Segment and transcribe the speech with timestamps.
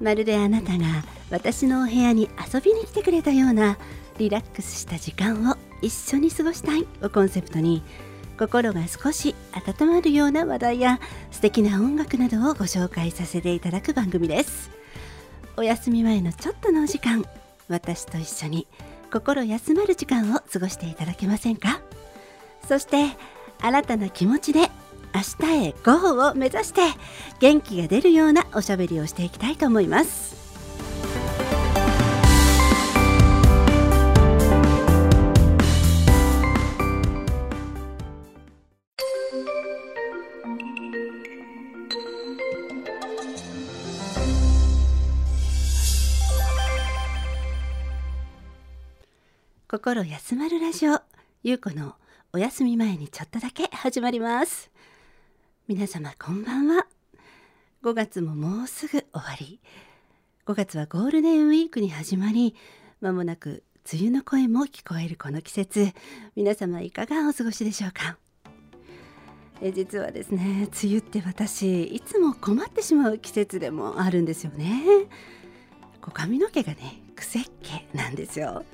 [0.00, 3.78] まるであなたが私のお部屋に遊びに来てくれたような
[4.18, 7.82] リラックスした時間を一緒に過ごしたいをコンセプトに
[8.38, 9.34] 心が少し
[9.80, 11.00] 温まるような話題や
[11.30, 14.70] 素敵な音楽などをご紹介させていただく番組です。
[15.56, 17.24] お休み前のちょっとのお時間
[17.68, 18.66] 私と一緒に
[19.10, 21.80] 心休まる時間を過ごしていただけませんか？
[22.68, 23.16] そして
[23.62, 24.70] 新たな気持ちで
[25.16, 26.82] 明日へ GO を目指して
[27.40, 30.36] 元気が出るようなおしゃべりをしていきたいと思います。
[49.66, 51.00] 心休まるラジオ。
[51.42, 51.94] ゆうこの
[52.34, 54.70] お休み前にちょっとだけ始まります。
[55.68, 56.86] 皆様こんばんは。
[57.82, 59.60] 5月ももうすぐ終わり。
[60.46, 62.54] 5月はゴールデンウィークに始まり
[63.00, 65.92] まもなく梅雨の声も聞こえるこの季節。
[66.36, 68.16] 皆様いかがお過ごしでしょうか？
[69.60, 74.84] え実はですね梅雨って私いつも困ってしまう季節でもあるんですよね。
[76.00, 78.64] こう髪の毛がね癖っ気なんですよ。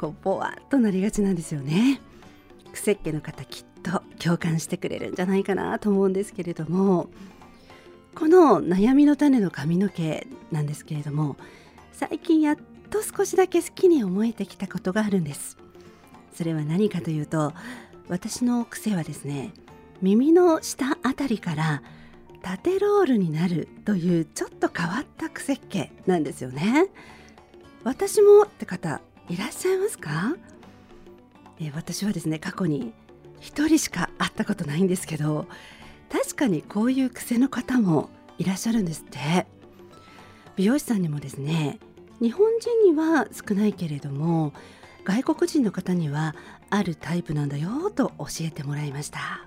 [0.00, 2.00] こうボワッとなりがちなんですよね。
[2.72, 7.08] 癖っ気の方きっと共感してくれるんじゃないかなと思うんですけれども
[8.16, 11.36] この悩みの種の髪の毛なんですけれども
[11.92, 12.56] 最近やっ
[12.90, 15.56] と少しだけ好きに思えてきたことがあるんです。
[16.32, 17.52] それは何かというと
[18.08, 19.52] 私の癖はですね
[20.02, 21.82] 耳の下あたりから
[22.42, 26.88] 縦ロールになるというちょっと変わった癖っ気なんですよね。
[27.84, 30.36] 私もって方いらっしゃいますか？
[31.60, 32.92] え私はですね過去に
[33.44, 35.46] 1人しか会ったことないんですけど
[36.10, 39.46] 確かにこういう癖の方もいらっしゃるんですって。
[40.56, 41.78] 美容師さんにもですね
[42.20, 44.52] 日本人には少ないけれども
[45.04, 46.34] 外国人の方には
[46.70, 49.46] あるタイプなんだよと教えてもらいました。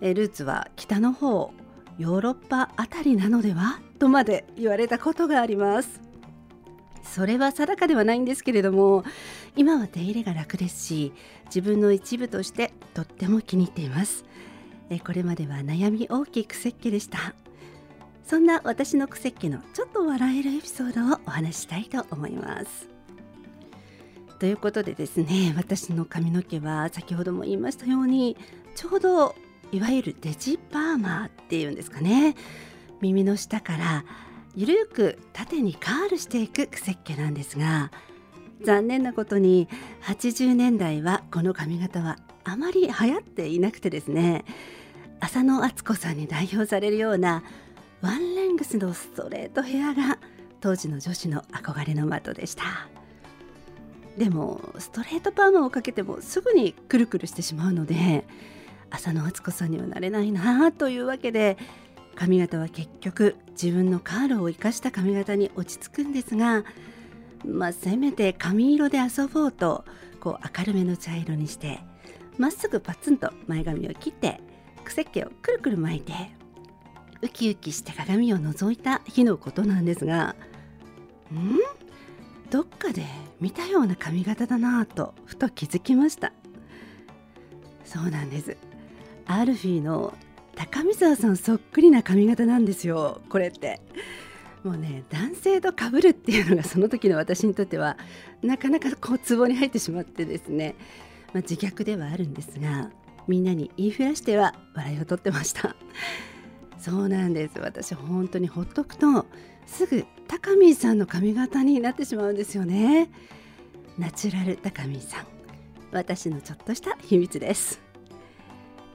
[0.00, 1.52] えルーツは北の方
[1.98, 6.00] ヨーロッパあたりなのではとまで言われたことがあります。
[7.02, 9.04] それは定かではないんですけれども
[9.56, 11.12] 今は手入れが楽ですし
[11.46, 14.24] 自分の一部としてとっても気に入っています。
[14.90, 17.34] えこれまでは悩み大きい癖っ気でした。
[18.24, 22.88] そんな私の癖っ気のちょっと笑えるエピソードをお話ししたいと思います。
[24.38, 28.36] ということでですね私の髪の毛は先ほども言いましたように
[28.74, 29.34] ちょうど
[29.72, 32.34] いわゆるデジパーマーっていうんですかね。
[33.00, 34.04] 耳の下から
[34.54, 37.90] ゆるく縦にカールしていく癖っ気なんですが
[38.62, 39.68] 残念なことに
[40.02, 44.44] 80年代はこの髪型はあまり流行っていなくてですね。
[45.20, 47.42] 浅野敦子さんに代表されるような
[48.02, 50.18] ワンレングスのストレートヘアが
[50.60, 52.88] 当時の女子の憧れの的でした。
[54.16, 58.24] でもストレートパーマをかけてもすぐにくるくるしてしまうので
[58.90, 61.58] 浅野敦子さんにはなれないなというわけで
[62.14, 66.64] 髪型は結局自分のカールを生かした髪型に落ち着くんですが
[67.46, 69.84] まあせめて髪色で遊ぼうと
[70.20, 71.80] こう明るめの茶色にして
[72.38, 74.40] まっすぐパツンと前髪を切って
[74.84, 76.12] 癖っ気をくるくる巻いて
[77.22, 80.36] ウキウキして鏡を覗いた日のことなんですが
[81.32, 81.58] ん？
[82.50, 83.04] どっかで
[83.40, 86.32] 見たような髪型だなぁとふと気づきました。
[87.84, 88.56] そうなんです。
[89.26, 90.14] アルフィーの
[90.54, 93.80] 高見沢さんそっくりな髪型なんですよこれって。
[94.66, 97.96] もうね男性と被るっていうのがその時の私にとっては
[98.42, 100.74] なかなかこうツボに入ってしまってですね、
[101.32, 102.90] まあ、自虐ではあるんですが
[103.28, 105.76] みんなに言いふらしては笑いをとってました。
[106.78, 107.58] そうなんです。
[107.60, 109.26] 私本当にほっとくと
[109.66, 113.08] すぐ高見さんの髪型になってしまうんですよね。
[113.98, 115.26] ナチュラル高見さん。
[115.92, 117.80] 私のちょっとした秘密です。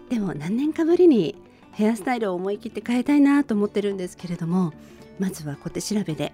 [0.10, 1.36] でも何年かぶりに
[1.72, 4.74] ヘアスタイルを思い切って変えたいなと思ってるんですけれども
[5.22, 6.34] まずは小手調べで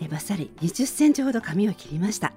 [0.00, 2.32] えバッサリ20センチほど髪を切りました。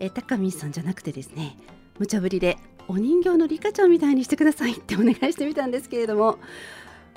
[0.00, 1.56] え高見さんじゃなくてですね
[1.98, 2.58] 無茶ぶりで
[2.88, 6.38] お人形のリカちゃんみたいにしてくださいってお願いしてみたんですけれども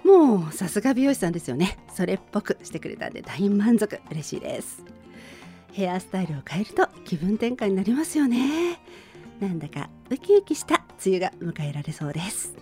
[0.06, 1.78] もうさすが美容師さんですよね。
[1.94, 4.00] それっぽくしてくれたんで大満足。
[4.10, 4.86] 嬉しいです。
[5.74, 8.80] ヘアスタイルを変えると気分転換になりますよね。
[9.42, 12.56] なんだかウキウキした梅雨が迎えられそうです。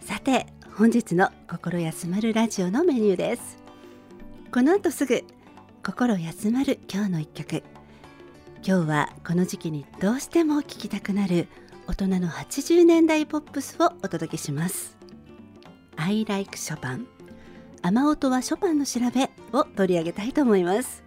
[0.00, 0.46] さて
[0.76, 3.69] 本日の心休まるラジオのメニューです。
[4.52, 5.22] この後すぐ
[5.84, 7.62] 心休まる今日の一曲。
[8.66, 11.46] 今日はこの時期にどうしても聴きたくなる
[11.86, 14.96] 大人の80年代ポップスをお届けします。
[15.94, 17.06] I like ショパン
[17.82, 21.04] 雨音はショパンの調べを取り上げたいと思います。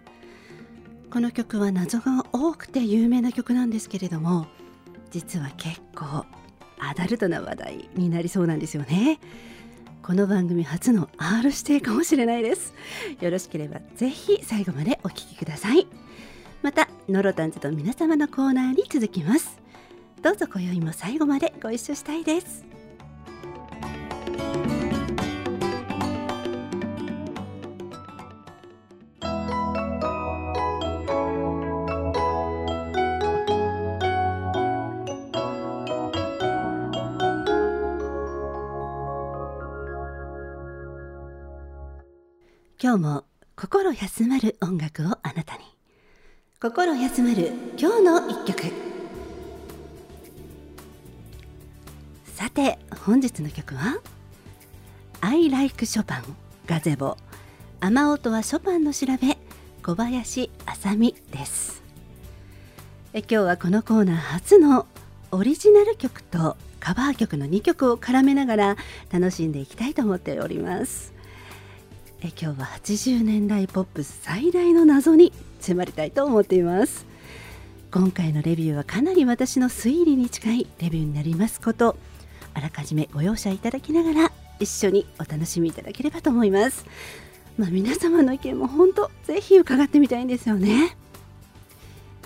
[1.12, 4.46] この曲は謎が多くて有名な曲なんですけれども
[5.10, 6.24] 実は結構
[6.78, 9.20] アダルトな話題になりそうなんですよね。
[10.06, 12.74] この番組初の R 指定かもしれないです。
[13.22, 15.86] よろしければぜひ最後までお聞きください。
[16.60, 19.58] またノロタンズと皆様のコーナーに続きます。
[20.20, 22.73] どうぞ今宵も最後までご一緒したいです。
[42.84, 43.24] 今日も
[43.56, 45.64] 心休まる音楽をあなたに。
[46.60, 48.70] 心休まる今日の一曲。
[52.26, 54.02] さて本日の曲は
[55.22, 56.36] I like ショパン
[56.66, 57.16] ガゼボ。
[57.80, 59.38] 雨音はショパンの調べ
[59.82, 61.82] 小林あさみです。
[63.14, 64.86] え今日はこのコーナー初の
[65.30, 68.76] オリジナル曲とカバー曲の2曲を絡めながら
[69.10, 71.13] 楽しんでいきたいと思っております。
[72.24, 75.30] え今日は80年代ポップス最大の謎に
[75.60, 77.04] 迫りたいと思っています。
[77.90, 81.98] 今回のレビューはかなり私の推理に近いレビューになりますこと
[82.54, 86.86] あらかじめご容赦いただきながら一緒にお楽しみいただければと思います。
[87.58, 90.96] まあ、皆様の意見も本当ぜひ伺ってみたいんですよね。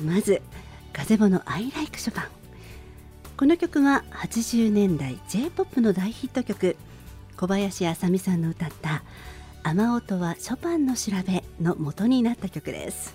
[0.00, 0.42] まず
[0.92, 2.24] ガゼボの I like ショパン。
[3.36, 6.76] この曲は80年代 J-POP の大ヒット曲
[7.36, 9.02] 小林あさみさんの歌った
[9.70, 13.14] 雨音はショパンの調べの元になった曲です。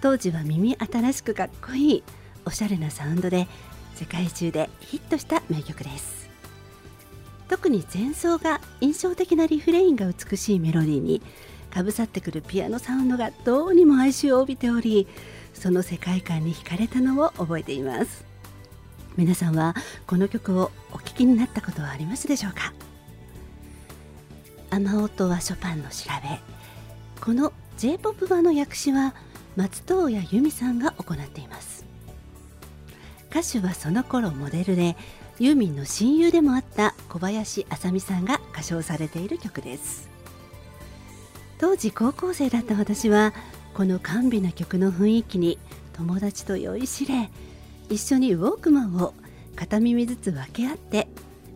[0.00, 2.02] 当時は耳新しくかっこいい
[2.44, 3.48] おしゃれなサウンドで
[3.96, 6.30] 世界中でヒットした名曲です。
[7.48, 11.20] 特に前奏が印象的なリフレインが美しいメロディーに
[11.70, 15.08] かぶさってくるピアノサウンドがどうにも哀愁を帯びており
[15.54, 18.24] その世界観に惹かれたのを覚えています。
[19.16, 19.74] 皆さんは
[20.06, 22.72] この曲をお聴きになったことはありますでしょうか？
[24.74, 26.40] 雨音はショパンの調べ。
[27.20, 29.14] この J-POP 版の訳詞は
[29.54, 31.84] 松任谷由実さんが行っています。
[33.30, 34.96] 歌手はその頃モデルで
[35.38, 40.08] ユーミンの親友でもあった小林あさみさんが歌唱されている曲です。
[41.58, 43.34] 当時高校生だった私は
[43.74, 45.58] この甘美な曲の雰囲気に
[45.92, 47.30] 友達と酔いしれ
[47.90, 49.12] 一緒にウォークマンを
[49.54, 51.08] 片耳ずつ分け合って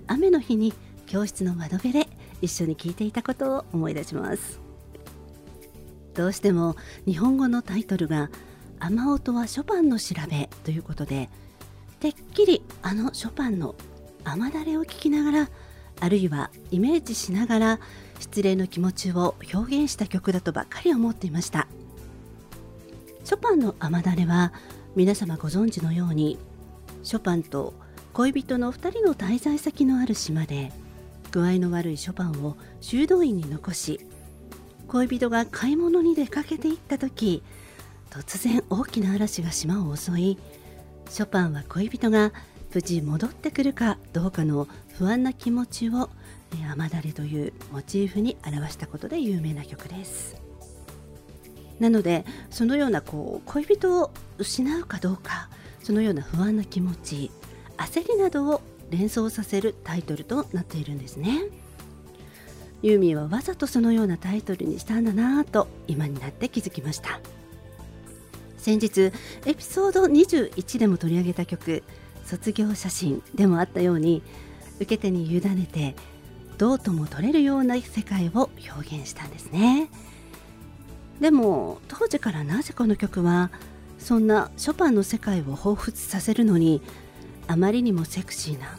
[0.07, 0.75] 雨の日に
[1.07, 2.09] 教室の窓辺で
[2.41, 4.61] 一緒に聞いていたことを思い出します。
[6.15, 8.31] どうしても日本語のタイトルが
[8.81, 11.29] 「雨音はショパンの調べ」ということで
[12.01, 13.75] てっきりあのショパンの
[14.25, 15.51] 雨だれを聞きながら
[16.01, 17.81] あるいはイメージしながら
[18.19, 21.69] 失礼の気持ちを表現した曲だとばかり思っていました。
[23.25, 24.53] ショパンの雨だれは
[24.95, 26.39] 皆様ご存知のように
[27.03, 27.75] ショパンと
[28.13, 30.73] 恋人の2人の滞在先のある島で
[31.31, 34.01] 具合の悪いショパンを修道院に残し
[34.89, 37.43] 恋人が買い物に出かけていった時
[38.11, 40.39] 突然大きな嵐が島を襲い
[41.09, 42.33] ショパンは恋人が
[42.75, 44.69] 無事戻ってくるかどうかの
[44.99, 46.11] 不安な気持ちを
[46.73, 50.37] 雨だれというモチーフに表したことで有名な曲です。
[51.81, 55.49] なのでそのようなこう恋人を失うかどうか
[55.83, 57.31] そのような不安な気持ち
[57.77, 61.43] 焦りなどを連想させるタイトルとなっているんですね。
[62.83, 67.21] ユーミンはわざとそのようなタイトルにしたんだなぁと今になって気づきました。
[68.59, 69.13] 先日
[69.45, 71.85] エピソード21でも取り上げた曲
[72.27, 74.23] 「卒業写真」でもあったように
[74.77, 75.95] 受け手に委ねて
[76.59, 79.89] どうとも取れるような世界を表現したんですね。
[81.21, 83.51] でも当時からなぜこの曲は
[83.99, 86.83] そんなショパンの世界を彷彿させるのに
[87.49, 88.79] あまりにもセクシーな。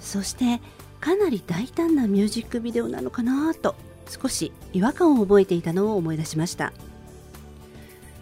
[0.00, 0.60] そして
[1.00, 3.74] かなり大胆なミュージックビデオなのかなと
[4.08, 6.72] 少し違和感を覚えていたのを思い出しました。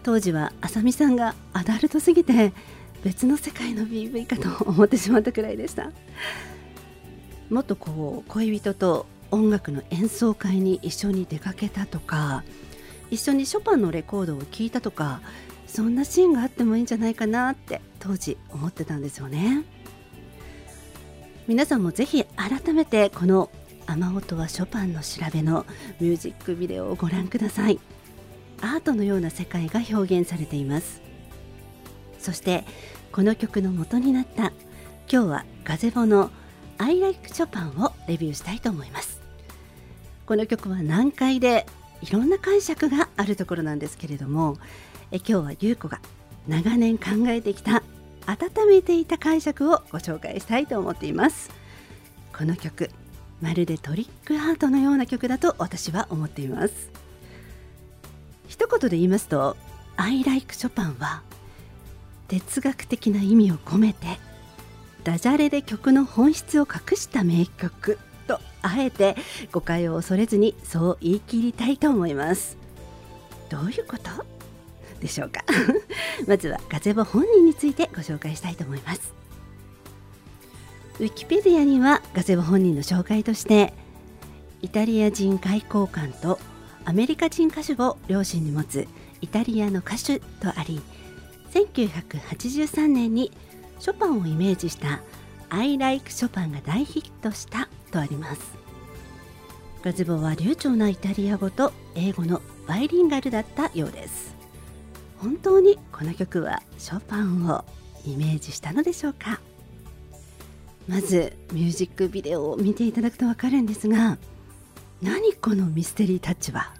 [0.03, 2.53] 当時はあさみさんがアダルトすぎて
[3.03, 5.91] 別の世界の BV かと思ってしまったくらいでした。
[7.49, 12.43] もっとこう恋人と音楽の演奏会に一緒に出かけたとか
[13.11, 15.21] 一緒にショパンのレコードを聴いたとか
[15.67, 19.63] そんなシーンがあってもいいんじゃないかなって当時思ってたんですよね。
[21.49, 23.49] 皆さんもぜひ改めてこの
[23.87, 25.65] 「雨音はショパンの調べ」の
[25.99, 27.79] ミュージックビデオをご覧ください。
[28.61, 31.01] アートのような世界が表現されています。
[32.19, 32.65] そして
[33.11, 34.53] この曲の元になった
[35.11, 36.29] 今日はガゼボの
[36.77, 39.19] I like ショパンをレビューしたいと思います。
[40.27, 41.65] この曲は難解で
[42.03, 44.59] いろんな解釈があるところなんですけれども
[45.09, 45.99] え今日は優子が
[46.47, 47.81] 長年考えてきた
[48.29, 51.49] 温めていた解釈をご紹介したいと思っています。
[52.37, 52.91] この曲
[53.41, 56.91] まるでトリックアートのような曲だと私は思っています。
[58.47, 59.57] 一言で言いますと
[59.97, 61.23] I like ショパンは
[62.27, 64.19] 哲学的な意味を込めて
[65.03, 69.15] ダジャレで曲の本質を隠した名曲とあえて
[69.51, 72.57] 誤解を恐れずにそう言い切りたいと思います。
[73.49, 74.38] どういうこと？
[74.99, 75.43] でしょうか。
[76.27, 79.13] まずはガゼボ本人についてご紹介したいと思います。
[80.99, 83.73] ウィキペディアにはガゼボ本人の紹介として
[84.61, 86.39] イタリア人外交官と
[86.83, 88.85] アメリカ人歌手を両親に持つ
[89.21, 90.81] イタリアの歌手とあり
[91.53, 93.31] 1983年に
[93.79, 95.01] ショパンをイメージした
[95.49, 98.41] 「I like ショパン」が大ヒットしたとあります。
[99.81, 104.38] ガズボは流暢なイタリア語と英語のバイリンガルだったようです。
[105.21, 107.65] 本当にこの曲はショパンを
[108.05, 109.39] イメージしたのでしょうか？
[110.87, 114.17] まずミュージックビデオを見ていただくと分かるんですが
[115.01, 116.73] 何このミステリータッチは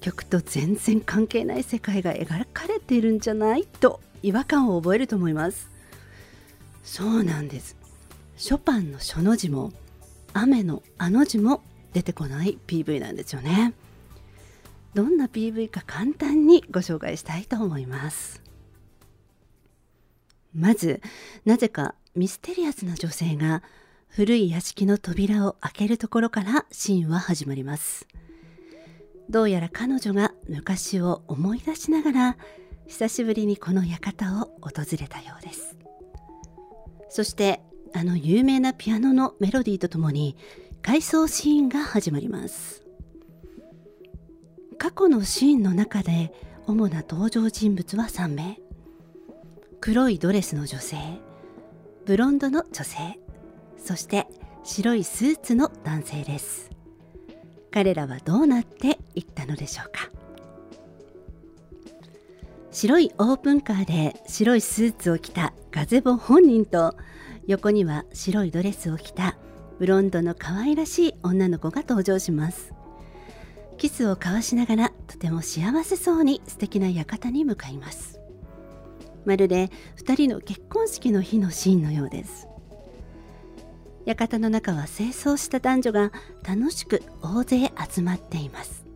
[0.00, 3.64] 曲と全然関係ない世界が描かれているんじゃない？
[3.64, 5.70] と違和感を覚えると思います。
[6.82, 7.76] そうなんです。
[8.36, 9.72] ショパンの書の字も
[10.32, 13.72] 雨のあの字も出てこない PV なんですよね。
[14.94, 18.42] どんな PV か簡単にご紹介したいと思います。
[20.54, 21.00] まず
[21.44, 23.62] なぜかミステリアスな女性が
[24.08, 28.06] 古い屋敷の扉を開けるところからシーンは始まります。
[29.30, 32.36] どうやら彼女が昔を思い出しながら
[32.86, 35.76] 久しぶりにこの館を訪れたようです。
[37.08, 37.62] そして
[37.94, 40.36] あの有名なピアノのメロディーとともに
[40.82, 42.81] 回想シーンが始まります。
[44.78, 46.32] 過去のシーンの中で
[46.66, 48.58] 主な登場人物は3名。
[49.80, 50.96] 黒いドレスの女性。
[52.06, 53.18] ブロンドの女性。
[53.78, 54.26] そして
[54.64, 56.70] 白いスーツの男性です。
[57.70, 60.10] 彼らはどうなっていったのでしょうか。
[62.70, 66.96] 白いオープンカーで白いスーツを着たガゼボ本人と
[67.46, 69.36] 横には白いドレスを着た
[69.78, 72.72] ブロンドの可愛らしい女の子が登場します。
[73.82, 78.20] キスを交わしながらとても幸せそうに素敵な館に向かいます。
[79.24, 82.46] まるで2人の結婚式の日のシーンのようです。
[84.06, 86.12] 館の中は清掃した男女が
[86.48, 88.86] 楽しく大勢集まっています。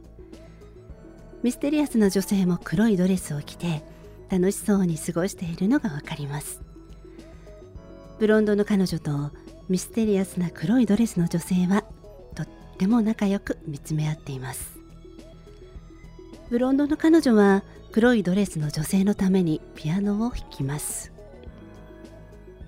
[1.43, 3.83] ミステリアスな女性も黒いドレスを着て
[4.31, 6.61] 楽しそうに過ごしているのがわかります。
[8.21, 9.33] ブロンドの彼女と
[9.69, 11.83] ミステリアスな黒いドレスの女性は
[12.37, 14.76] とっても仲良く見つめ合っています。
[16.49, 21.13] ブロンドの彼女は黒いドレスの女性のためにピアノを弾きます。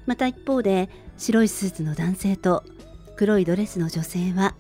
[0.07, 2.65] また一方で白いスーツの男性と
[3.17, 4.55] 黒いドレスの女性は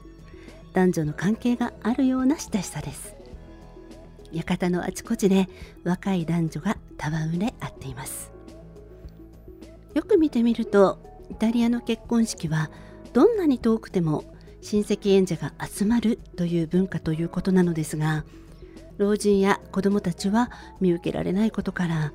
[0.73, 3.17] 男女の関係があるような親しさです。
[4.33, 5.49] 館のあちこちで
[5.85, 8.31] 若い男女が束うれ合っています。
[9.95, 12.71] よく見てみるとイタリアの結婚式は
[13.15, 14.25] どんなに遠くても
[14.61, 18.25] 親戚縁者が集まるという文化ということなのですが
[18.99, 20.51] 老人や子どもたちは
[20.81, 22.13] 見受けられないことから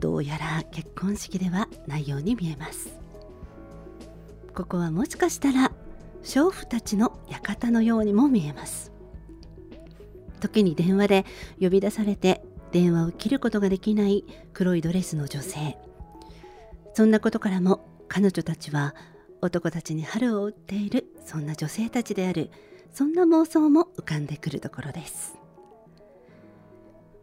[0.00, 2.96] どうやら結婚式ではないように見えます。
[4.54, 5.72] ここはもしかしたら
[6.22, 8.92] 娼婦たちの館のようにも見えます。
[10.40, 11.24] 時に電話で
[11.60, 15.76] 呼び出されて電話を切ることができない黒いドレスの女性。
[16.94, 18.94] そんなことからも彼女たちは
[19.40, 22.50] 男たちに春を売っているそんな女性たちである
[22.92, 25.41] そんな妄想も浮かんでくるところです。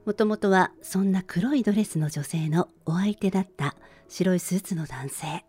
[0.09, 3.75] もともとはそんな黒いドレスの女性のお相手だった
[4.07, 5.45] 白いスーツの男性。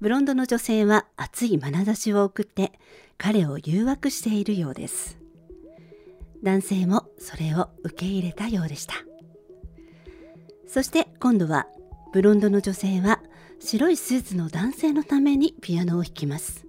[0.00, 2.72] ブロンドの女性は熱い眼差しを送って
[3.18, 5.16] 彼を誘惑しているようです。
[6.42, 8.94] 男性もそれを受け入れたようでした。
[10.66, 11.68] そして今度は
[12.12, 13.22] ブロンドの女性は
[13.60, 16.66] 白いスーツの男性のためにピアノを弾きます。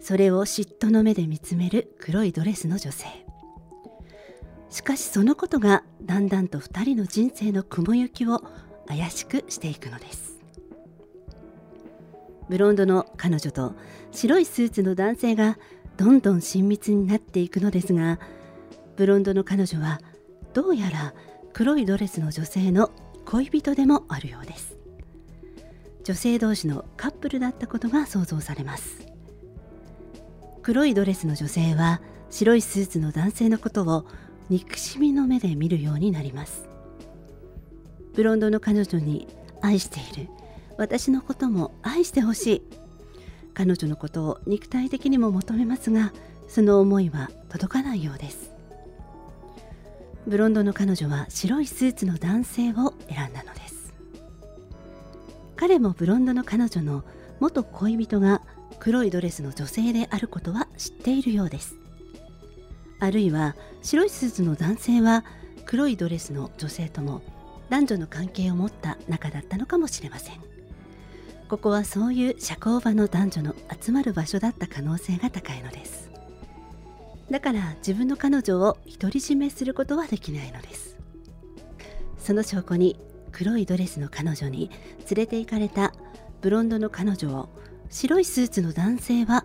[0.00, 3.27] それを嫉妬の目で見つめる黒いドレスの女性。
[4.70, 8.42] しかしそのことがだんだんと2人の人生の雲行きを
[8.86, 10.38] 怪しくしていくのです。
[12.48, 13.74] ブロンドの彼女と
[14.10, 15.58] 白いスーツの男性が
[15.96, 18.18] どんどん親密になっていくのですが
[18.96, 20.00] ブロンドの彼女は
[20.54, 21.14] どうやら
[21.52, 22.90] 黒いドレスの女性の
[23.26, 24.76] 恋人でもあるようです。
[26.04, 29.06] 女性同士のカップルだったことが想像されます。
[30.62, 34.06] 黒いドレスの女性は白いスーツの男性のことを
[34.50, 36.68] 憎しみの目で見るようになります。
[38.14, 39.28] ブロンドの彼女に
[39.60, 40.30] 愛している。
[40.76, 42.62] 私のことも愛してほしい。
[43.52, 46.12] 彼女のことを肉体的にも求めますが
[46.46, 48.52] その思いは届かないようです。
[50.26, 53.92] ブロンドの彼女は白いスーツの男性を選んだのです。
[55.56, 57.04] 彼もブロンドの彼女の
[57.40, 58.42] 元恋人が
[58.78, 61.76] 黒いドレスの女性であることは知っているようです。
[63.00, 65.24] あるいは白いスーツの男性は
[65.64, 67.22] 黒いドレスの女性とも
[67.68, 70.36] 男女の関係を持った仲だったのかもしれません。
[71.48, 76.10] ここはそういう社交場の男女の集まる場所だった可能性が高いのです。
[77.30, 80.96] だから自分の彼女を独り占めすることはできないのです。
[82.18, 82.98] その証拠に
[83.32, 84.70] 黒いドレスの彼女に
[85.10, 85.94] 連れて行かれた
[86.40, 87.48] ブロンドの彼女を
[87.90, 89.44] 白いスーツの男性は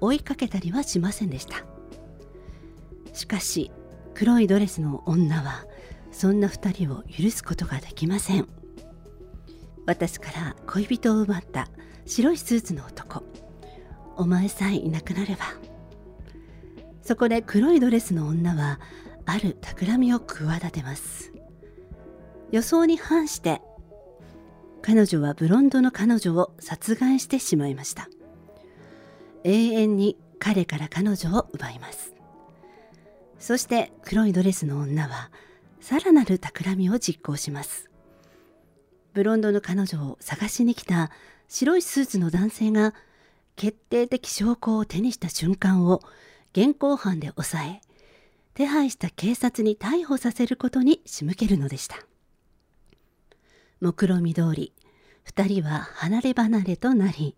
[0.00, 1.73] 追いかけたりはしませんでした。
[3.14, 3.70] しかし
[4.12, 5.64] 黒いドレスの女は
[6.12, 8.46] そんな2人を許すことができません。
[9.86, 11.68] 私から恋人を奪った
[12.06, 13.24] 白いスーツの男。
[14.16, 15.44] お前さえいなくなれば。
[17.02, 18.80] そこで黒いドレスの女は
[19.26, 21.32] ある企みを企てます。
[22.50, 23.60] 予想に反して
[24.80, 28.08] 彼女はブロンドの彼女を殺害してしまいました。
[29.42, 32.13] 永遠に彼から彼女を奪います。
[33.44, 35.30] そして黒いドレスの女は
[35.78, 37.90] さらなる企みを実行します。
[39.12, 41.10] ブロンドの彼女を探しに来た
[41.46, 42.94] 白いスーツの男性が
[43.54, 46.00] 決定的証拠を手にした瞬間を
[46.54, 47.80] 現行犯で抑え
[48.54, 51.96] 手配した警察に逮捕させることに仕向けるのでした。
[53.78, 54.72] 目論見通り
[55.26, 57.36] 2人は離れ離れとなり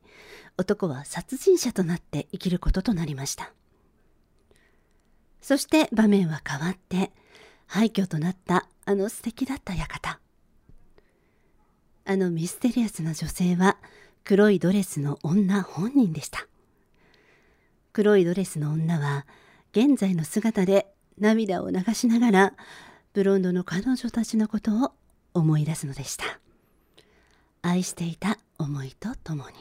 [0.56, 3.52] 男は殺人者となって生きることとなりました。
[5.46, 7.12] そして場面は変わって
[7.68, 10.18] 廃墟となったあの素敵だった館。
[12.04, 13.76] あのミステリアスな女性は
[14.24, 16.48] 黒いドレスの女本人でした。
[17.92, 19.24] 黒いドレスの女は
[19.70, 22.52] 現在の姿で涙を流しながら
[23.12, 24.94] ブロンドの彼女たちのことを
[25.32, 26.24] 思い出すのでした。
[27.62, 29.54] 愛していた思いとともに。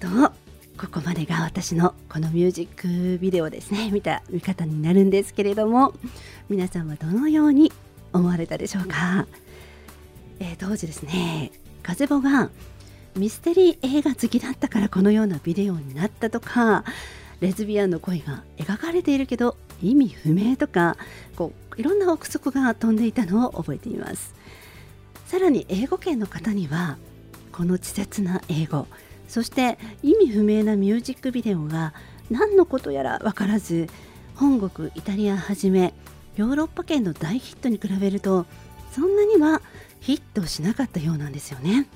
[0.00, 0.49] と
[0.80, 3.90] ここまでが私のこのミュージックビデオですね。
[3.90, 5.92] 見た見方になるんですけれども
[6.48, 7.70] 皆さんはどのように
[8.14, 9.26] 思われたでしょうか、
[10.38, 12.48] えー、当時ですね風ボが
[13.14, 16.82] ミステリー映画好きだったからこのようなビデオになったとか
[17.40, 20.96] レズビアンの恋が描かれているけど意味不明とか
[21.36, 24.34] こういろんな憶測が飛んでいたのを覚えています。
[25.26, 26.96] さらに英語圏の方には
[27.52, 28.86] この稚拙な英語
[29.30, 31.94] そして意味不明なミュージックビデオが
[32.30, 33.88] 何のことやら分からず
[34.34, 35.94] 本国イタリアはじめ
[36.34, 38.44] ヨーロッパ圏の大ヒットに比べると
[38.90, 39.62] そんなには
[40.00, 41.86] ヒットしなかったようなんですよね。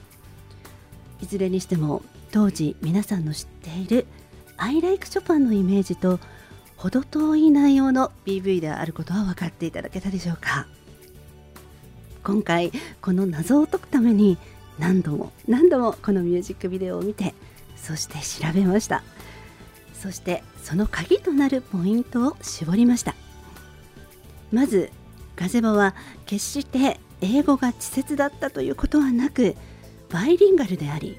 [1.20, 4.06] いずれにしても当時皆さんの知っている
[4.56, 6.20] 「アイライクショパン」のイメージと
[6.76, 10.68] 程遠い内容の PV であることは分かっていただけたでしょうか。
[12.22, 12.70] 今回
[13.02, 14.38] この謎を解くために
[14.78, 17.34] 何度も何度もこのミュージックビデオを見て
[17.76, 19.02] そして調べました。
[19.92, 23.14] そしてその鍵となるポイントを絞りました。
[24.52, 24.90] まず
[25.36, 25.94] ガゼボは
[26.26, 29.56] 決して英語が稚拙だったということはなく
[30.10, 31.16] バイリンガルであり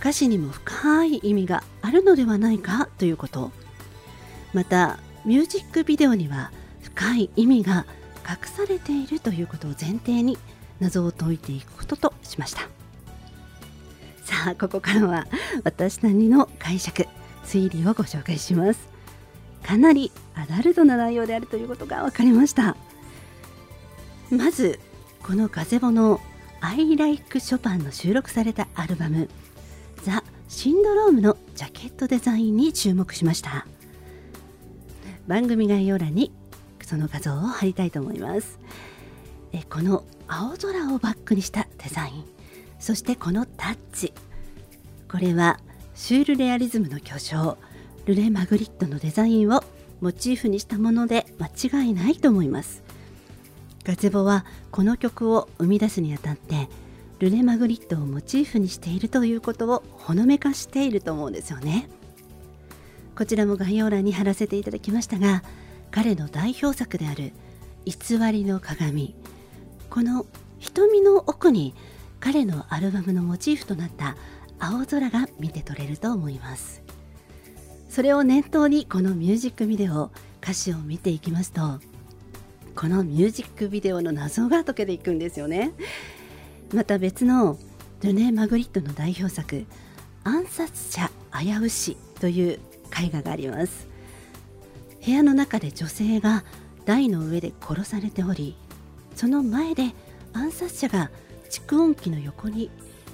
[0.00, 3.50] 歌詞にも深い意味があるのではないかということ。
[4.52, 7.86] またミュージックビデオには深い意味が
[8.28, 10.38] 隠されているということを前提に
[10.80, 12.77] 謎を解いていくこととしました。
[14.28, 15.26] さあここからは
[15.64, 17.06] 私なりの解釈
[17.44, 18.88] 推理をご紹介します。
[19.62, 22.76] かなりアダルトな内容であるということが分かりました。
[24.30, 24.80] まず
[25.22, 26.20] このガゼボの
[26.60, 29.30] 「I Like ショパン」の収録されたアルバム
[30.04, 33.66] 「ザ・シンドローム」のジャケットデザインに注目しました。
[35.26, 36.32] 番組概要欄に
[36.82, 38.58] その画像を貼りたいと思います。
[39.52, 42.37] えこの青空をバックにしたデザイン。
[42.78, 44.12] そしてこのタッチ。
[45.10, 45.58] これは
[45.94, 47.56] シュールレアリズムの巨匠
[48.06, 49.64] ルネ・マグリットのデザインを
[50.00, 52.82] モチーフにしたもので間違いないと思います。
[53.84, 56.68] ガゼボはこの曲を生み出すにあたって
[57.18, 61.88] ルネ・マグリットをモチーフにしているということをほのめかしていると思うんですよね。
[63.16, 65.42] こちらも概要欄に貼らせていただきましたが
[65.90, 67.32] 彼の代表作である
[67.84, 69.14] 偽りの鏡。
[69.90, 70.26] この
[70.58, 71.74] 瞳の奥に
[72.20, 74.16] 彼のアルバムのモチーフとなった
[74.58, 76.82] 青空が見て取れると思います。
[77.88, 80.10] それを念頭にこのミュージックビデオ
[80.42, 81.80] 歌詞を見ていきますと
[82.76, 85.72] このミュージックビデオの謎が解けていくんですよね。
[86.72, 87.58] また別の
[88.02, 89.64] ルネ・マグリットの代表作
[90.22, 92.60] 「暗殺者危うし」という
[92.96, 93.88] 絵画があります。
[95.04, 96.44] 部屋の中で女性が
[96.84, 98.56] 台の上で殺されており
[99.14, 99.94] その前で
[100.32, 101.10] 暗殺者が
[101.50, 102.70] 蓄音機の横に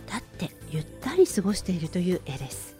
[0.06, 2.74] 立ってゆったり過ごしているという絵です。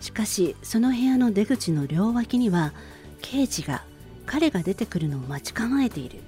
[0.00, 2.72] しかしその部屋の出口の両脇には
[3.20, 3.84] 刑事が
[4.26, 6.20] 彼が出てくるのを待ち構えている。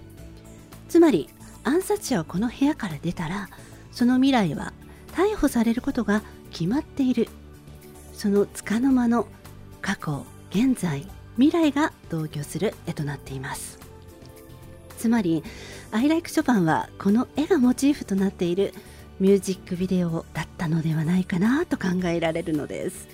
[0.88, 1.28] つまり
[1.64, 3.48] 暗殺者はこの部屋から出たら
[3.92, 4.72] その未来は
[5.14, 7.28] 逮捕されることが決まっている。
[8.12, 9.26] その束の間の
[9.80, 11.06] 過去現在
[11.36, 13.78] 未来が同居する絵となっています。
[14.98, 15.42] つまり
[15.92, 18.74] 「I like ショパン」はこの絵がモチーフとなっている
[19.20, 23.08] ミュージックビデオだったのではないかなと考えられるのです。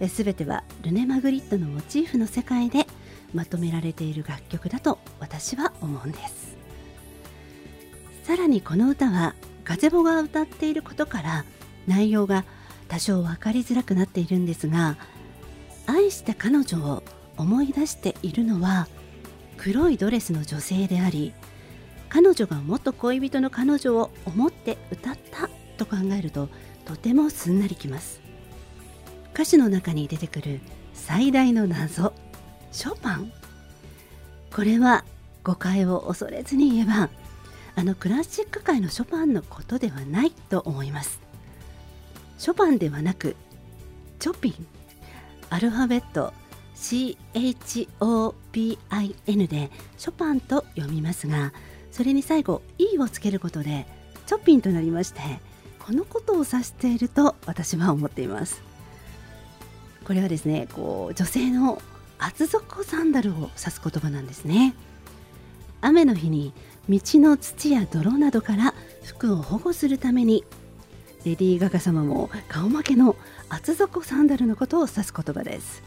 [0.00, 2.86] 全てはルネ・マグリットのモチーフの世界で
[3.34, 6.56] まとめられている楽曲だと私は思うんです。
[8.24, 11.44] さらにこの歌はガゼボが歌っていることから
[11.86, 12.44] 内容が
[12.88, 14.96] 多少分かりづらくなっているんですが
[15.86, 17.02] 愛した彼女を
[17.36, 18.86] 思い出しているのは
[19.56, 21.32] 黒いドレスの女性であり
[22.10, 26.50] 彼女が元恋人の彼女を思って歌ったと考えると
[26.84, 28.20] とてもすんなりきます。
[29.32, 30.60] 歌詞の中に出てくる
[30.92, 32.12] 最大の謎。
[32.72, 33.32] ショパン。
[34.52, 35.04] これは
[35.44, 37.08] 誤解を恐れずに言えば
[37.76, 41.20] あのクラシック界のショパンのことではないと思います。
[42.38, 43.36] ショパンではなく
[44.18, 44.66] チョピン。
[45.48, 46.34] アルファベット。
[46.80, 47.58] CHOPIN
[49.48, 51.52] でショパンと読みますが
[51.90, 53.86] それに最後 E をつけることで
[54.26, 55.20] チョッピンとなりまして
[55.78, 58.62] このことを指していると私は思っています。
[60.04, 61.80] これはですねこう女性の
[62.18, 64.74] 厚底サンダルを指す言葉なんですね。
[65.80, 66.52] 雨の日に
[66.88, 68.74] 道の土や泥などから
[69.04, 70.44] 服を保護するために
[71.24, 73.16] レディー・ガガ様も顔負けの
[73.48, 75.82] 厚底サンダルのことを指す言葉です。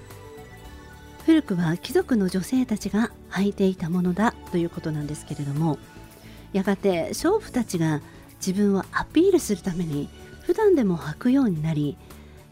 [1.26, 5.78] 古くは貴族の女性たちが履いていたものだということなんですけれども
[6.54, 8.02] やがて娼婦たちが
[8.46, 10.10] 自分をアピールするために
[10.42, 11.98] 普段でも履くようになり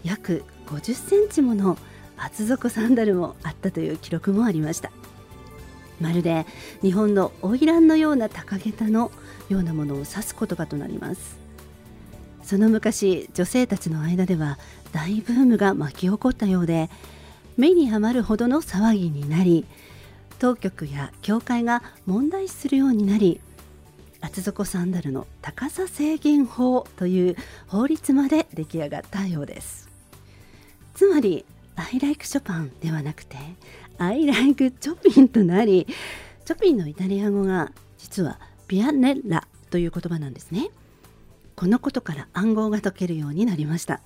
[0.03, 1.77] 約50センチもの
[2.17, 4.91] 厚底サンダルもあったという記録もありました。
[5.99, 6.45] まるで
[6.81, 9.11] 日本の花魁のような高下駄の
[9.49, 11.39] ようなものを指す言葉となります。
[12.43, 14.57] その昔女性たちの間では
[14.91, 16.89] 大ブームが巻き起こったようで
[17.55, 19.65] 目に余るほどの騒ぎになり
[20.39, 23.39] 当局や教会が問題視するようになり
[24.21, 27.36] 厚底サンダルの高さ制限法という
[27.67, 29.89] 法律まで出来上がったようです。
[30.93, 33.38] つまり I like ショパンではなくて
[33.97, 35.88] I like チョピンとなり
[36.45, 40.69] チョピンのイタリア語が実はピアネッラという言葉なんですね。
[41.55, 44.01] このことから暗号が解けるようになりました。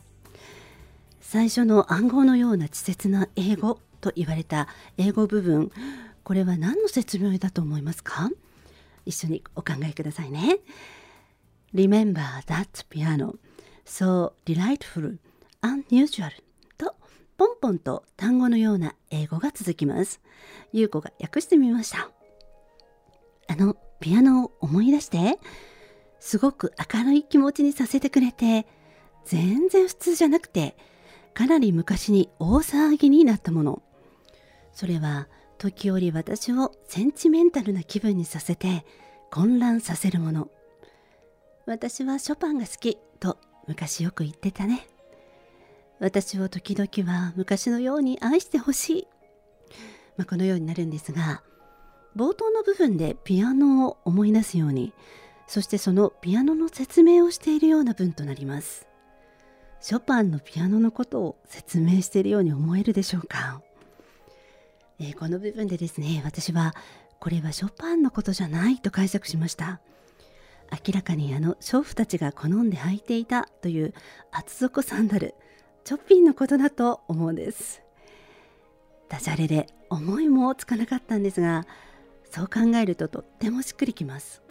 [1.22, 5.72] 最初の暗号のような稚拙な英語と言われた英語部分
[6.24, 8.30] これは何の説明だと思いますか？
[9.06, 10.60] 一緒にお考えくださいね。
[11.74, 13.38] Remember that piano.
[13.86, 15.18] So delightful
[15.62, 16.32] unusual.
[16.78, 16.96] と
[17.38, 20.22] ポンポンと単語のような英語が続きます。
[20.72, 22.10] 優子が訳してみました。
[23.48, 25.40] あのピアノを思い出して
[26.20, 28.66] すごく明るい気持ちにさせてくれて
[29.26, 30.76] 全然普通じゃなくて
[31.34, 33.84] かなり昔に大騒ぎになったもの。
[34.72, 38.86] それは時折私をセンチメンタルな気分にさせて
[39.32, 40.50] 混乱させるもの。
[41.66, 43.38] 私はショパンが好きと
[43.68, 44.88] 昔よく言ってたね。
[46.00, 49.08] 私を時々は昔のように愛してほしい、
[50.18, 51.42] まあ、このようになるんですが
[52.16, 54.94] 冒頭の部分でピアノを思い出すように
[55.48, 58.88] そしてそのピアノの説明をしているような文となります。
[59.80, 63.62] ショパンのピアノのことを説明しているように思えるでしょうか、
[65.00, 66.74] えー、この部分でですね私は
[67.20, 69.80] これはショパンのことじゃないと解釈しました。
[70.72, 73.94] 明らかにあの娼婦たちが好んで履いていたという
[74.32, 75.36] 厚底サンダル
[75.84, 77.82] チョッピンのことだと思うんです。
[79.08, 81.66] ダジャレで思いもつかなかったんですが
[82.32, 84.42] そう考えるととってもしっくりきます。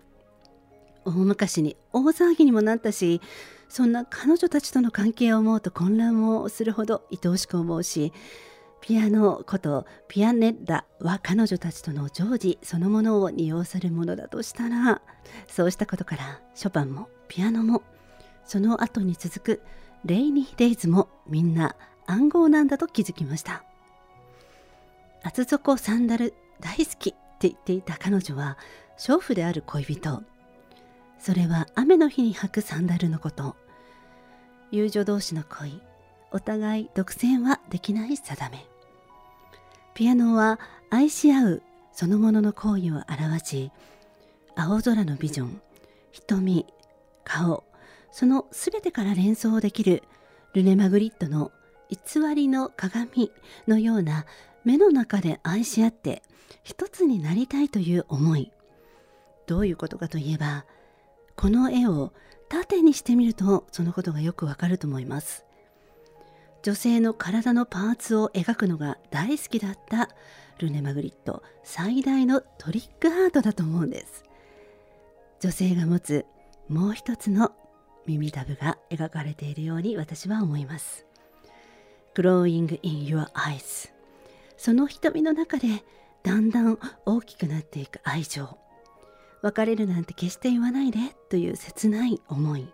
[1.04, 3.20] 大昔に大騒ぎにもなったし
[3.68, 8.12] そんな彼女たちとの関係を思うと混乱もするほど愛おしく思うし
[8.86, 15.00] ピアノことピアネッラは彼女たちとの常時そのものを利用するものだとしたら
[15.48, 17.82] そうしたことからショパンもピアノも
[18.44, 19.62] その後に続く
[20.04, 23.64] レイニー・デイズもみんな暗号なんだと気づきました。
[25.22, 28.58] 厚底サンダル大好きって言っていた彼女は
[28.98, 30.22] 娼婦である恋人。
[31.18, 33.56] それは雨の日に履くサンダルのこと。
[34.70, 35.80] 友情同士の恋。
[36.32, 38.73] お互い独占はできない定め。
[39.94, 40.58] ピアノは
[40.90, 43.70] 愛し合うそのものの行為を表し
[44.56, 45.60] 青空のビジョン
[46.10, 46.66] 瞳
[47.24, 47.64] 顔
[48.10, 50.02] その全てから連想できる
[50.52, 51.52] ルネ・マグリットの
[51.90, 53.30] 偽りの鏡
[53.68, 54.26] のような
[54.64, 56.22] 目の中で愛し合って
[56.64, 58.50] 一つになりたいという思い。
[59.46, 60.64] どういうことかといえば
[61.36, 62.12] この絵を
[62.48, 65.44] 縦にしてみるとそのことがよくわかると思います。
[66.64, 70.08] 女性の体のパーツを描くのが大好きだった
[70.56, 74.24] ルネ・マグリット最大のトリックアートだと思うんです。
[75.40, 76.24] 女性が持つ
[76.70, 77.52] もう一つの
[78.06, 81.04] 耳たぶが描かれているように私は思います。
[82.14, 83.90] Growing in your eyes
[84.56, 85.68] その瞳の中で
[86.22, 88.56] だんだん大きくなっていく愛情。
[89.42, 90.98] 別れるなんて決して言わないで
[91.28, 92.72] という切ない思い。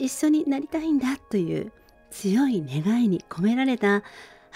[0.00, 1.72] 一緒になりたいんだという
[2.10, 4.02] 強い願いに込められた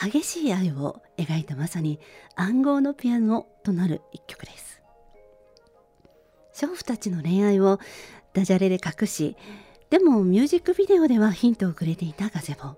[0.00, 2.00] 激しい愛を描いたまさに
[2.34, 4.82] 暗号のピアノとなる一曲です。
[6.52, 7.78] 娼婦たちの恋愛を
[8.32, 9.36] ダジャレで隠し
[9.90, 12.76] でもミュージックビデオではヒントをくれていたガゼボ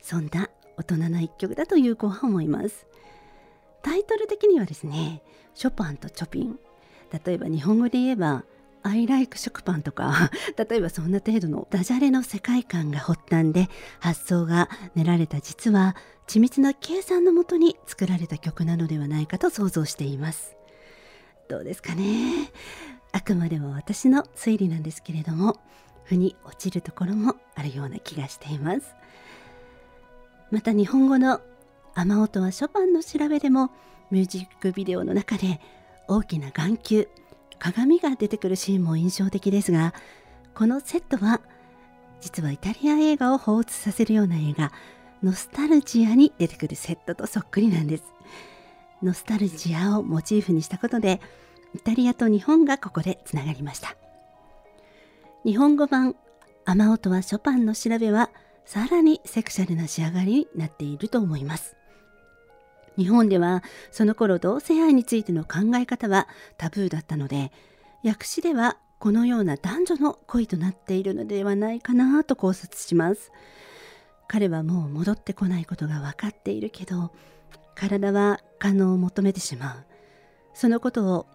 [0.00, 2.86] そんな大人な一曲だという子は思います。
[3.82, 5.22] タイトル的にはですね
[5.54, 6.58] ショパンとチョピン。
[7.24, 8.44] 例えば日本語で言えば
[8.82, 10.30] 「I like 食パン」とか
[10.68, 13.68] 例えばそんな程度のダジャレの世界観が発端で
[14.00, 20.56] 発想が練られた実は緻密な計算のもとに作られた曲なのではないかと想像しています。
[21.48, 22.50] どうですかね？
[23.12, 25.58] あくまでも私の推理なんですけれども
[26.04, 28.94] 腑に落ちるところもあるような気がしています。
[30.50, 31.40] また日本語の
[31.94, 33.70] 雨音はショパンの調べでも
[34.10, 35.60] ミュージックビデオの中で
[36.08, 37.08] 大きな眼球
[37.62, 39.94] 鏡が出てくるシーンも印象的ですが
[40.52, 41.40] このセットは
[42.20, 44.72] 実はイタリア映画を彷彿させるような映画
[45.22, 48.04] ノスタルジアに出てくるセットとそっくりなんです。
[49.00, 51.20] ノスタルジアをモチーフにしたことで
[51.76, 53.94] イタリアと日本がここでつながりました。
[55.44, 56.16] 日本語版
[56.64, 58.30] 雨音はショパンの調べは
[58.64, 61.76] さらにセクシャルな仕上がりになっていると思います。
[62.96, 66.28] 日本ではその頃同性愛についての考え方は
[66.58, 67.52] タブーだったので
[68.04, 73.32] 訳詞ではこのような男女の恋となっているのではないかなと考察します。
[74.28, 77.12] 彼はもう戻ってこないことが分かっているけど
[77.74, 79.84] 体は可能を求めてしまう。
[80.54, 81.26] そのことを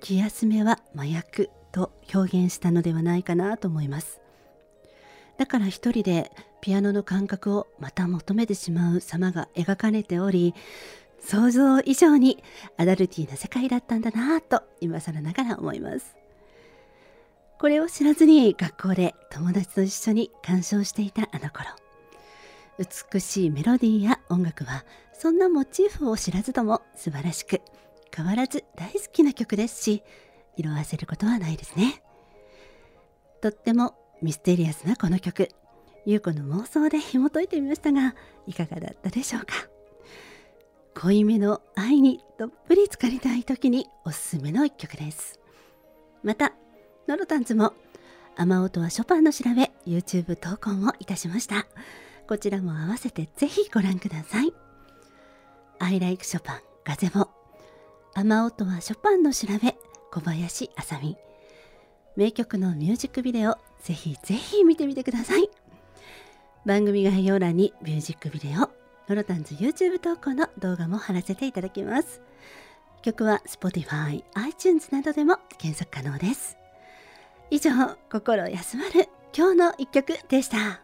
[0.00, 4.20] 気休めは麻薬と表現したのではないかなと思います。
[5.36, 10.54] だから一人でピアノの感覚をまた求めてしまう様が描かれており
[11.28, 12.42] 想像以上に
[12.76, 16.16] アダルティーな世界だったんだなぁと今更ながら思います。
[17.58, 21.70] これを知らずに学校で友達と一緒に鑑賞していたあの頃
[22.78, 24.84] 美しいメロディーや音楽は
[25.14, 27.62] そんなモチーフを知らずとも素晴らしく
[28.14, 30.02] 変わらず大好きな曲ですし
[30.56, 32.02] 色あせることはないですね。
[33.40, 35.48] とってもミステリアスなこの曲。
[36.04, 38.14] 優子の妄想で紐解いてみましたが
[38.46, 39.75] いかがだったでしょうか？
[40.98, 45.38] 濃いめの愛にどっぷり浸かりたい時におすすめの一曲です。
[46.22, 46.54] また
[47.06, 47.74] ノロタンズも
[48.34, 51.66] 雨音はショパンの調べ YouTube 投稿もいたしました。
[52.26, 54.54] こちらも合わせてぜひご覧ください。
[55.80, 57.28] I like ショパンガゼボ
[58.14, 59.76] 雨音はショパンの調べ
[60.10, 61.18] 小林あさみ
[62.16, 65.50] 名曲のミュージックビデオぜひぜひ見てみてください。
[66.64, 72.20] 番組概要欄にミュージックビデオノロタンズ YouTube 投稿の動画も貼らせていただきます。
[73.02, 76.56] 曲は Spotify、iTunes などでも検索可能です。
[77.50, 77.70] 以上、
[78.10, 80.80] 心休まる今日の一曲でした。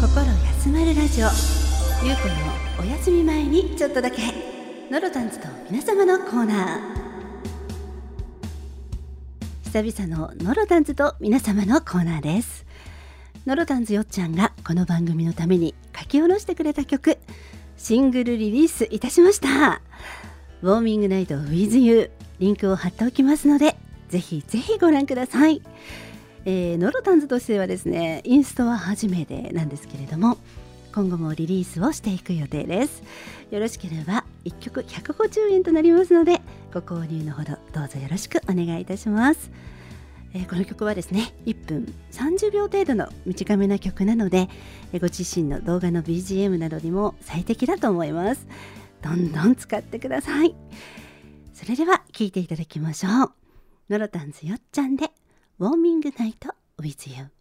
[0.00, 1.28] 心休まるラジオ
[2.04, 2.28] ゆうこ
[2.82, 4.53] のお休み前にちょっとだけ
[4.94, 6.80] ノロタンズと皆様のコーナー。
[9.82, 12.64] 久々のノロタンズと皆様のコーナーです。
[13.44, 17.18] ノロタンズよっちゃんがこの番組のために書き下ろしてくれた曲
[17.76, 19.82] シングルリリースいたしました。
[20.62, 23.74] Warming Night with you リンクを貼っておきますので
[24.10, 25.60] ぜひぜひご覧ください、
[26.44, 30.38] えー、ノロタンズとしてはですねインストは初めてなんですけれども
[30.94, 33.02] 今後もリリースをしていく予定です。
[33.50, 36.40] よろしければ1曲150円となりますので
[36.72, 39.50] ご購入のほどどうぞよろしくお願いいたします。
[40.34, 44.48] えー、この曲はですね1分30秒程度の短めな曲なので、
[44.92, 48.46] えー、ご自身の動画の BGM などにも最適だと思います。
[49.00, 50.54] どんどん使ってください。
[51.52, 53.32] それでは聴いていただきましょう。
[53.88, 55.10] ノロタンズよっちゃんで
[55.58, 57.33] ウォーミングナイト with you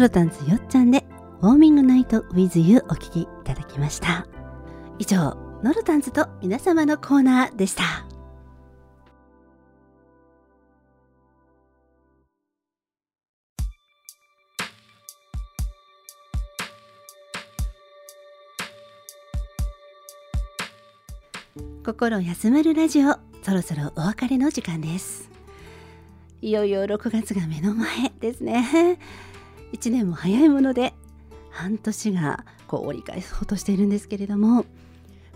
[0.00, 1.04] ロタンズよっちゃんで
[1.42, 4.26] ウォーミングナイト with you お聴きいただきました。
[4.98, 7.82] 以上ノロタンズと皆様のコーナーでした。
[21.84, 25.30] 心休まるラジオそろそろお別れの時間です。
[26.40, 28.98] いよいよ6月が目の前ですね。
[29.72, 30.94] 1年も早いもので
[31.50, 34.64] 半年がこう折り返そうとしているんですけれども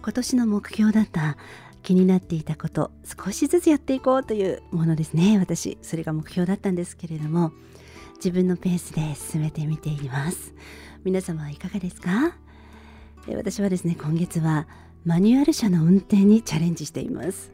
[0.03, 1.37] 今年の目標だった
[1.83, 5.39] 気になっていたこと少しずつやっていこうというものですね。
[5.39, 7.53] 私それが目標だったんですけれども
[8.17, 10.55] 自分のペースで進めてみています。
[11.05, 12.37] 皆様はいかがですか？
[13.29, 14.67] 私はですね今月は
[15.05, 17.53] マニュアル車の運転にチャレンジしています。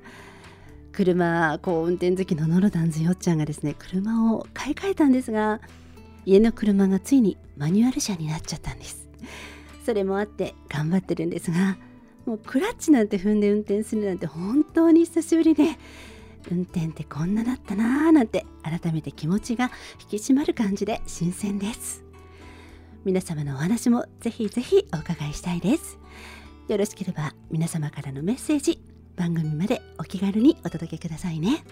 [0.93, 5.61] 車こう運転好きのノロダンズよっちゃんがですね車を買い替えたんですが
[6.27, 9.09] 家の車がついにマニュアル車になっちゃったんです。
[9.85, 11.77] それもあって頑張ってるんですが
[12.27, 15.65] もうクラッチなんて踏んで運転するなんて本当に久しぶりで
[16.51, 22.05] 運転ってこんなだったなーなんて改めて気持ちが引き締まる感じで新鮮です。
[23.05, 25.99] 皆様のお話もぜひぜひお伺いしたいです。
[26.69, 28.81] よろしければ皆様からのメッセージ
[29.17, 31.65] 番組までお気軽にお届けくださいね。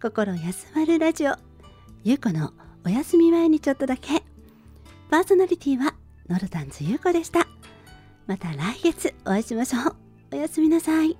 [0.00, 1.34] 心休まるラジオ
[2.04, 2.52] ゆうこの
[2.84, 4.22] お休み前にちょっとだけ。
[5.10, 5.94] パーソナリティは
[6.28, 7.46] ノルタンズゆうこでした。
[8.26, 9.96] また来月お会いしましょう。
[10.32, 11.16] おやすみなさい。